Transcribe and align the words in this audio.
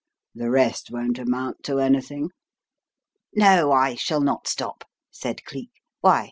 The 0.33 0.49
rest 0.49 0.89
won't 0.89 1.19
amount 1.19 1.61
to 1.65 1.77
anything." 1.77 2.31
"No, 3.35 3.71
I 3.71 3.93
shall 3.93 4.21
not 4.21 4.47
stop," 4.47 4.83
said 5.11 5.45
Cleek. 5.45 5.69
"Why? 5.99 6.19